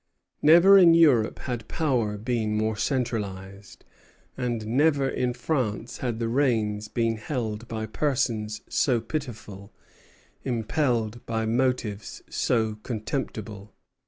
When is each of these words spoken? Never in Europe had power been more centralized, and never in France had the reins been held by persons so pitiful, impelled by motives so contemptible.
Never 0.41 0.79
in 0.79 0.95
Europe 0.95 1.37
had 1.37 1.67
power 1.67 2.17
been 2.17 2.57
more 2.57 2.75
centralized, 2.75 3.85
and 4.35 4.65
never 4.65 5.07
in 5.07 5.31
France 5.33 5.99
had 5.99 6.17
the 6.17 6.27
reins 6.27 6.87
been 6.87 7.17
held 7.17 7.67
by 7.67 7.85
persons 7.85 8.61
so 8.67 8.99
pitiful, 8.99 9.71
impelled 10.43 11.23
by 11.27 11.45
motives 11.45 12.23
so 12.31 12.79
contemptible. 12.81 13.75